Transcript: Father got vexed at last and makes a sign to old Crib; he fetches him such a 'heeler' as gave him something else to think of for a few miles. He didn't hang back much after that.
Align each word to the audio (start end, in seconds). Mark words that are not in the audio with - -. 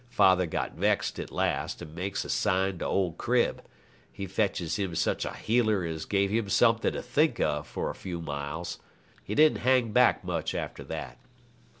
Father 0.09 0.47
got 0.47 0.73
vexed 0.73 1.19
at 1.19 1.31
last 1.31 1.79
and 1.79 1.93
makes 1.93 2.25
a 2.25 2.29
sign 2.29 2.79
to 2.79 2.85
old 2.85 3.19
Crib; 3.19 3.63
he 4.11 4.25
fetches 4.25 4.77
him 4.77 4.95
such 4.95 5.25
a 5.25 5.33
'heeler' 5.33 5.85
as 5.85 6.05
gave 6.05 6.31
him 6.31 6.49
something 6.49 6.95
else 6.95 7.05
to 7.05 7.11
think 7.11 7.39
of 7.39 7.67
for 7.67 7.91
a 7.91 7.93
few 7.93 8.19
miles. 8.19 8.79
He 9.23 9.35
didn't 9.35 9.59
hang 9.61 9.91
back 9.91 10.23
much 10.23 10.55
after 10.55 10.83
that. 10.85 11.19